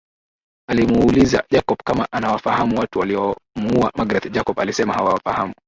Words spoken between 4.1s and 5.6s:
Jacob alisema hawafahamu